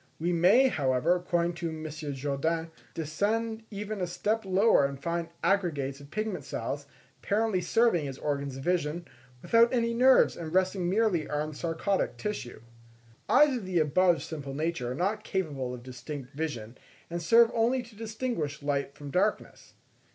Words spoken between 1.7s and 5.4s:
Jourdain, descend even a step lower and find